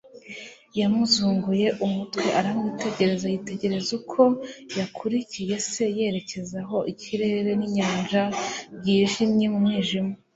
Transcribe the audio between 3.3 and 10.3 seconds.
yitegereza uko yakurikiye se yerekeza aho ikirere n'inyanja byijimye mu mwijima.